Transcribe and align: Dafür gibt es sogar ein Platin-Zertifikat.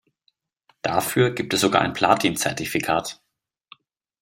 Dafür 0.81 1.29
gibt 1.29 1.53
es 1.53 1.61
sogar 1.61 1.81
ein 1.83 1.93
Platin-Zertifikat. 1.93 3.21